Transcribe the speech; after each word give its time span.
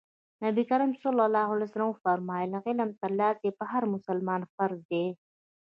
نبي 0.45 0.63
کريم 0.69 0.91
ص 1.01 1.03
وفرمايل 1.89 2.51
علم 2.65 2.89
ترلاسی 3.01 3.49
په 3.57 3.63
هر 3.71 3.83
مسلمان 3.93 4.41
فرض 4.55 4.79
دی. 4.91 5.05